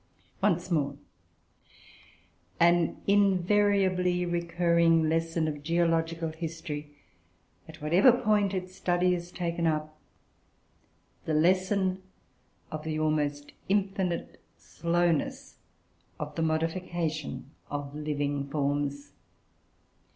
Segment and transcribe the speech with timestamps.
[0.41, 0.97] Once more,
[2.59, 6.95] an invariably recurring lesson of geological history,
[7.69, 9.99] at whatever point its study is taken up:
[11.25, 12.01] the lesson
[12.71, 15.57] of the almost infinite slowness
[16.19, 19.11] of the modification of living forms.